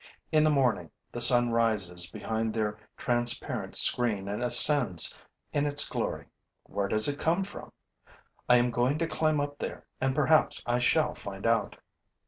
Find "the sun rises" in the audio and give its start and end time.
1.11-2.09